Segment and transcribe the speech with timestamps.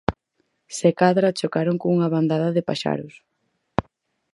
[0.77, 3.13] Se cadra chocaron cunha bandada de paxaros.